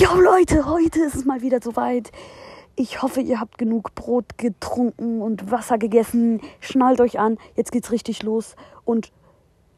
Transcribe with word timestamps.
Jo 0.00 0.14
Leute, 0.14 0.66
heute 0.66 1.00
ist 1.00 1.16
es 1.16 1.24
mal 1.24 1.42
wieder 1.42 1.58
soweit. 1.60 2.12
Ich 2.76 3.02
hoffe, 3.02 3.20
ihr 3.20 3.40
habt 3.40 3.58
genug 3.58 3.96
Brot 3.96 4.38
getrunken 4.38 5.20
und 5.20 5.50
Wasser 5.50 5.76
gegessen. 5.76 6.40
Schnallt 6.60 7.00
euch 7.00 7.18
an, 7.18 7.36
jetzt 7.56 7.72
geht's 7.72 7.90
richtig 7.90 8.22
los. 8.22 8.54
Und 8.84 9.10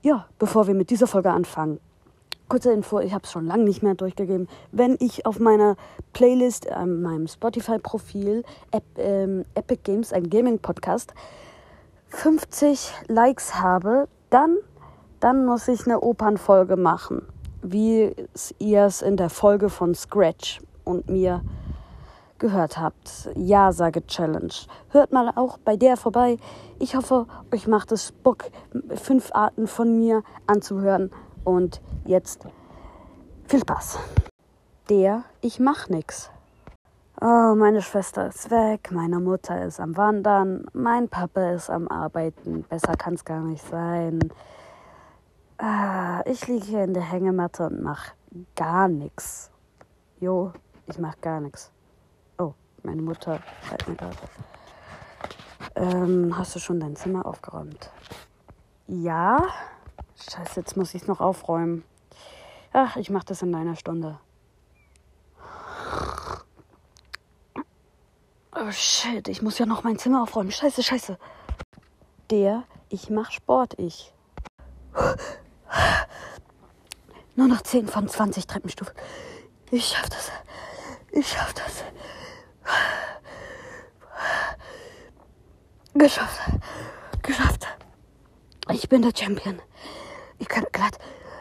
ja, 0.03 0.27
bevor 0.39 0.67
wir 0.67 0.75
mit 0.75 0.91
dieser 0.91 1.07
Folge 1.07 1.31
anfangen, 1.31 1.81
kurze 2.51 2.71
Info, 2.71 3.01
ich 3.01 3.15
habe 3.15 3.25
es 3.25 3.33
schon 3.33 3.47
lange 3.47 3.65
nicht 3.65 3.83
mehr 3.83 3.95
durchgegeben. 3.95 4.47
Wenn 4.73 4.99
ich 5.01 5.25
auf 5.25 5.41
meiner 5.41 5.77
Playlist, 6.13 6.67
äh, 6.67 6.85
meinem 6.85 7.27
Spotify-Profil, 7.27 8.45
ähm, 8.99 9.47
Epic 9.55 9.81
Games, 9.85 10.13
ein 10.13 10.29
Gaming-Podcast, 10.29 11.15
50 12.09 12.93
Likes 13.09 13.59
habe, 13.59 14.07
dann, 14.29 14.59
dann 15.19 15.47
muss 15.47 15.67
ich 15.67 15.87
eine 15.87 16.01
Opernfolge 16.01 16.77
machen 16.77 17.23
wie 17.63 18.15
ihr 18.59 18.85
es 18.85 19.03
in 19.03 19.17
der 19.17 19.31
Folge 19.31 19.69
von 19.69 19.95
Scratch 19.95 20.61
und 20.85 21.09
mir 21.09 21.43
gehört 22.39 22.79
habt. 22.79 23.31
Ja, 23.37 23.71
sage 23.71 24.07
Challenge. 24.07 24.53
Hört 24.91 25.13
mal 25.13 25.31
auch 25.37 25.59
bei 25.59 25.77
der 25.77 25.97
vorbei. 25.97 26.39
Ich 26.79 26.97
hoffe, 26.97 27.27
euch 27.53 27.67
macht 27.67 27.93
es 27.93 28.13
Bock, 28.13 28.45
fünf 28.97 29.31
Arten 29.33 29.67
von 29.67 29.99
mir 29.99 30.23
anzuhören. 30.47 31.11
Und 31.45 31.81
jetzt 32.05 32.47
viel 33.47 33.61
Spaß. 33.61 33.99
Der 34.89 35.25
Ich 35.41 35.61
mach 35.61 35.89
nix. 35.89 36.31
Oh, 37.23 37.55
meine 37.55 37.83
Schwester 37.83 38.29
ist 38.29 38.51
weg, 38.51 38.91
meine 38.93 39.21
Mutter 39.21 39.63
ist 39.67 39.79
am 39.79 39.95
Wandern, 39.99 40.65
mein 40.73 41.09
Papa 41.09 41.51
ist 41.51 41.69
am 41.69 41.87
Arbeiten. 41.89 42.63
Besser 42.63 42.95
kann's 42.97 43.27
gar 43.27 43.41
nicht 43.41 43.63
sein. 43.67 44.21
Ah, 45.63 46.23
ich 46.25 46.47
liege 46.47 46.65
hier 46.65 46.85
in 46.85 46.95
der 46.95 47.03
Hängematte 47.03 47.67
und 47.67 47.83
mach 47.83 48.15
gar 48.57 48.89
nichts. 48.89 49.51
Jo, 50.19 50.55
ich 50.87 50.99
mach 50.99 51.21
gar 51.21 51.39
nichts. 51.39 51.71
Oh, 52.39 52.55
meine 52.83 53.03
Mutter 53.03 53.41
schreibt 53.69 53.87
mir 53.87 53.97
gerade. 53.97 54.17
Ähm, 55.75 56.35
hast 56.39 56.55
du 56.55 56.61
schon 56.61 56.81
dein 56.81 56.97
Zimmer 56.97 57.27
aufgeräumt? 57.27 57.91
Ja. 58.87 59.49
Scheiße, 60.31 60.61
jetzt 60.61 60.79
muss 60.79 60.95
ich 60.95 61.03
es 61.03 61.09
noch 61.09 61.21
aufräumen. 61.21 61.85
Ach, 62.73 62.97
ich 62.97 63.11
mach 63.11 63.25
das 63.25 63.43
in 63.43 63.55
einer 63.55 63.77
Stunde. 63.77 64.19
Oh 68.57 68.71
shit, 68.71 69.29
ich 69.29 69.43
muss 69.43 69.59
ja 69.59 69.67
noch 69.67 69.85
mein 69.85 69.99
Zimmer 69.99 70.23
aufräumen. 70.23 70.53
Scheiße, 70.53 70.83
scheiße. 70.83 71.19
Der, 72.31 72.63
ich 72.89 73.11
mach 73.11 73.31
Sport, 73.31 73.79
ich. 73.79 74.15
Nur 77.41 77.49
noch 77.49 77.63
10 77.63 77.89
von 77.89 78.07
20 78.07 78.47
Treppenstufen. 78.47 78.93
Ich 79.71 79.87
schaff 79.87 80.11
das. 80.11 80.31
Ich 81.11 81.27
schaff 81.27 81.55
das. 81.55 81.85
Geschafft. 85.95 86.39
Geschafft. 87.23 87.67
Ich 88.71 88.91
bin 88.91 89.01
der 89.01 89.13
Champion. 89.17 89.59
Ich 90.39 90.49
kann 90.49 90.67
glatt 90.71 90.99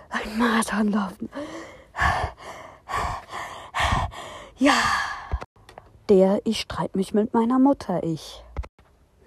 einen 0.10 0.38
Marathon 0.38 0.90
laufen. 0.90 1.30
Ja. 4.56 4.76
Der, 6.08 6.40
ich 6.46 6.62
streite 6.62 6.98
mich 6.98 7.14
mit 7.14 7.34
meiner 7.34 7.60
Mutter, 7.60 8.02
ich. 8.04 8.42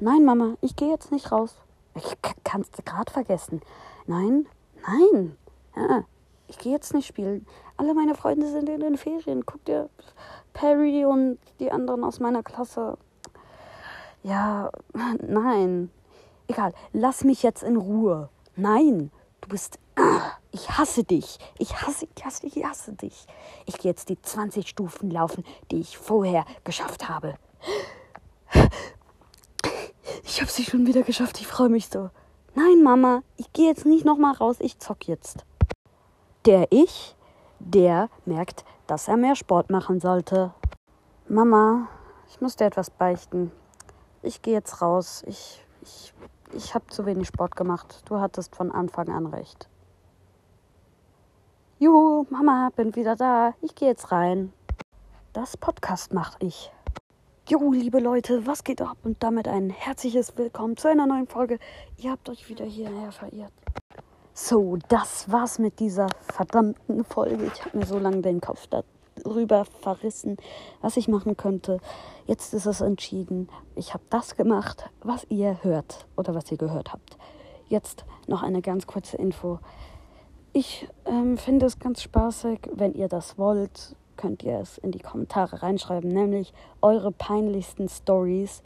Nein, 0.01 0.25
Mama, 0.25 0.57
ich 0.63 0.75
gehe 0.75 0.89
jetzt 0.89 1.13
nicht 1.13 1.33
raus. 1.33 1.55
Ich 1.97 2.17
kann's 2.45 2.71
gerade 2.83 3.13
vergessen. 3.13 3.61
Nein, 4.07 4.47
nein. 4.87 5.37
Ja, 5.77 6.07
ich 6.53 6.59
gehe 6.59 6.73
jetzt 6.73 6.93
nicht 6.93 7.07
spielen. 7.07 7.47
Alle 7.79 7.95
meine 7.95 8.15
Freunde 8.15 8.47
sind 8.47 8.69
in 8.69 8.81
den 8.81 8.99
Ferien. 8.99 9.47
Guck 9.47 9.65
dir 9.65 9.89
Perry 10.53 11.07
und 11.07 11.39
die 11.61 11.73
anderen 11.73 12.05
aus 12.05 12.21
meiner 12.21 12.43
Klasse. 12.43 12.99
Ja, 14.23 14.71
nein. 15.27 15.91
Egal, 16.49 16.75
lass 16.93 17.25
mich 17.25 17.43
jetzt 17.43 17.63
in 17.63 17.79
Ruhe. 17.79 18.29
Nein, 18.55 19.11
du 19.41 19.49
bist. 19.49 19.79
Ich 20.55 20.69
hasse 20.69 21.03
dich. 21.03 21.39
Ich 21.59 21.81
hasse, 21.81 22.07
ich 22.15 22.25
hasse, 22.27 22.47
ich 22.47 22.63
hasse 22.63 22.93
dich. 22.93 23.27
Ich 23.65 23.79
gehe 23.79 23.91
jetzt 23.91 24.11
die 24.11 24.21
20 24.21 24.69
Stufen 24.69 25.11
laufen, 25.11 25.45
die 25.71 25.81
ich 25.81 25.97
vorher 25.97 26.45
geschafft 26.65 27.09
habe. 27.09 27.37
Ich 30.25 30.41
habe 30.43 30.51
sie 30.51 30.65
schon 30.65 30.87
wieder 30.87 31.03
geschafft. 31.03 31.41
Ich 31.41 31.47
freue 31.47 31.71
mich 31.71 31.89
so. 31.89 32.11
Nein, 32.55 32.83
Mama, 32.83 33.23
ich 33.39 33.51
gehe 33.55 33.67
jetzt 33.67 33.87
nicht 33.87 34.05
nochmal 34.05 34.35
raus. 34.35 34.57
Ich 34.61 34.79
zock 34.79 35.09
jetzt. 35.09 35.47
Der 36.45 36.67
Ich, 36.71 37.15
der 37.61 38.09
merkt, 38.25 38.65
dass 38.89 39.07
er 39.07 39.17
mehr 39.17 39.37
Sport 39.37 39.71
machen 39.71 40.01
sollte. 40.01 40.53
Mama, 41.29 41.87
ich 42.29 42.41
muss 42.41 42.57
dir 42.57 42.65
etwas 42.65 42.91
beichten. 42.91 43.53
Ich 44.23 44.43
gehe 44.43 44.55
jetzt 44.55 44.83
raus. 44.83 45.23
Ich, 45.29 45.65
ich, 45.83 46.13
ich 46.53 46.75
habe 46.75 46.89
zu 46.89 47.07
wenig 47.07 47.29
Sport 47.29 47.55
gemacht. 47.55 48.03
Du 48.07 48.19
hattest 48.19 48.57
von 48.57 48.73
Anfang 48.73 49.09
an 49.09 49.27
recht. 49.27 49.69
Juhu, 51.79 52.27
Mama, 52.29 52.71
bin 52.75 52.97
wieder 52.97 53.15
da. 53.15 53.55
Ich 53.61 53.77
gehe 53.77 53.91
jetzt 53.91 54.11
rein. 54.11 54.53
Das 55.33 55.57
Podcast 55.57 56.13
mache 56.13 56.39
ich. 56.41 56.73
Jo, 57.49 57.71
liebe 57.71 58.01
Leute, 58.01 58.49
was 58.49 58.65
geht 58.65 58.83
ab? 58.83 58.97
Und 59.05 59.23
damit 59.23 59.47
ein 59.47 59.71
herzliches 59.71 60.37
Willkommen 60.37 60.77
zu 60.77 60.89
einer 60.89 61.07
neuen 61.07 61.29
Folge. 61.29 61.61
Ihr 61.99 62.11
habt 62.11 62.29
euch 62.29 62.49
wieder 62.49 62.65
hierher 62.65 63.13
verirrt. 63.13 63.53
So, 64.35 64.79
das 64.89 65.31
war's 65.31 65.59
mit 65.59 65.79
dieser 65.79 66.07
verdammten 66.23 67.05
Folge. 67.05 67.51
Ich 67.53 67.65
habe 67.67 67.77
mir 67.77 67.85
so 67.85 67.99
lange 67.99 68.23
den 68.23 68.41
Kopf 68.41 68.67
darüber 68.67 69.67
verrissen, 69.83 70.39
was 70.81 70.97
ich 70.97 71.07
machen 71.07 71.37
könnte. 71.37 71.81
Jetzt 72.27 72.55
ist 72.55 72.65
es 72.65 72.81
entschieden. 72.81 73.51
Ich 73.75 73.93
habe 73.93 74.05
das 74.09 74.35
gemacht, 74.35 74.89
was 75.03 75.27
ihr 75.29 75.63
hört 75.63 76.07
oder 76.17 76.35
was 76.35 76.51
ihr 76.51 76.57
gehört 76.57 76.95
habt. 76.95 77.19
Jetzt 77.69 78.07
noch 78.27 78.43
eine 78.43 78.63
ganz 78.63 78.87
kurze 78.87 79.19
Info. 79.19 79.59
Ich 80.55 80.89
ähm, 81.05 81.37
finde 81.37 81.67
es 81.67 81.79
ganz 81.79 82.01
spaßig, 82.01 82.71
wenn 82.73 82.95
ihr 82.95 83.09
das 83.09 83.37
wollt, 83.37 83.97
könnt 84.17 84.43
ihr 84.43 84.61
es 84.61 84.79
in 84.79 84.93
die 84.93 85.01
Kommentare 85.01 85.63
reinschreiben, 85.63 86.09
nämlich 86.09 86.55
eure 86.81 87.13
peinlichsten 87.13 87.91
Stories, 87.91 88.63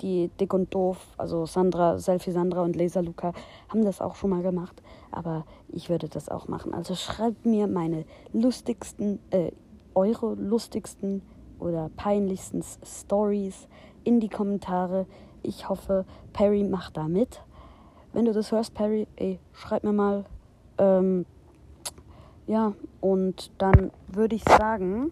die, 0.00 0.30
Dick 0.40 0.54
und 0.54 0.74
Doof, 0.74 0.98
also 1.16 1.46
Sandra, 1.46 1.98
Selfie 1.98 2.32
Sandra 2.32 2.62
und 2.62 2.76
Laser 2.76 3.02
Luca 3.02 3.32
haben 3.68 3.84
das 3.84 4.00
auch 4.00 4.14
schon 4.14 4.30
mal 4.30 4.42
gemacht, 4.42 4.82
aber 5.10 5.44
ich 5.68 5.90
würde 5.90 6.08
das 6.08 6.28
auch 6.28 6.48
machen. 6.48 6.74
Also 6.74 6.94
schreibt 6.94 7.44
mir 7.44 7.66
meine 7.66 8.04
lustigsten, 8.32 9.18
äh, 9.30 9.52
eure 9.94 10.34
lustigsten 10.34 11.22
oder 11.58 11.90
peinlichsten 11.96 12.62
Stories 12.84 13.68
in 14.02 14.20
die 14.20 14.28
Kommentare. 14.28 15.06
Ich 15.42 15.68
hoffe, 15.68 16.04
Perry 16.32 16.64
macht 16.64 16.96
da 16.96 17.08
mit. 17.08 17.42
Wenn 18.12 18.24
du 18.24 18.32
das 18.32 18.52
hörst, 18.52 18.74
Perry, 18.74 19.06
ey, 19.16 19.38
schreib 19.52 19.84
mir 19.84 19.92
mal. 19.92 20.24
Ähm, 20.78 21.26
ja, 22.46 22.74
und 23.00 23.50
dann 23.58 23.90
würde 24.08 24.36
ich 24.36 24.44
sagen, 24.44 25.10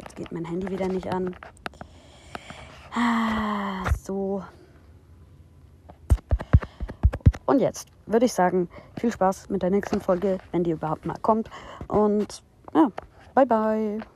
jetzt 0.00 0.16
geht 0.16 0.32
mein 0.32 0.44
Handy 0.44 0.70
wieder 0.70 0.88
nicht 0.88 1.12
an. 1.12 1.34
Ah, 2.94 3.82
so. 4.04 4.44
Und 7.46 7.60
jetzt 7.60 7.88
würde 8.06 8.26
ich 8.26 8.32
sagen, 8.32 8.68
viel 8.98 9.10
Spaß 9.10 9.50
mit 9.50 9.62
der 9.62 9.70
nächsten 9.70 10.00
Folge, 10.00 10.38
wenn 10.52 10.64
die 10.64 10.70
überhaupt 10.70 11.04
mal 11.04 11.18
kommt. 11.20 11.50
Und 11.88 12.42
ja, 12.72 12.90
bye 13.34 13.46
bye. 13.46 14.13